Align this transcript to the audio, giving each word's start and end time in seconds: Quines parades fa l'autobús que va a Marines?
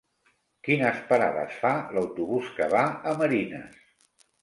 Quines 0.67 1.03
parades 1.11 1.59
fa 1.65 1.75
l'autobús 1.99 2.51
que 2.59 2.73
va 2.75 2.85
a 2.85 3.17
Marines? 3.25 3.83